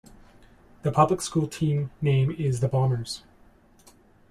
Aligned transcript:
The 0.81 0.91
public 0.91 1.21
school 1.21 1.45
team 1.47 1.91
name 2.01 2.31
is 2.31 2.59
the 2.59 2.67
Bombers. 2.67 3.21